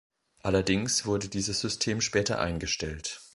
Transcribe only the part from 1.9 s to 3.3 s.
später eingestellt.